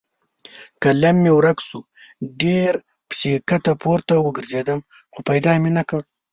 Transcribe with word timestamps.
قلم 0.83 1.15
مې 1.23 1.31
ورک 1.35 1.59
شو؛ 1.67 1.79
ډېر 2.41 2.73
پسې 3.09 3.31
کښته 3.49 3.73
پورته 3.81 4.13
وګرځېدم 4.19 4.79
خو 5.13 5.19
پیدا 5.29 5.51
مې 5.61 5.71
نه 5.77 5.83
کړ. 5.89 6.01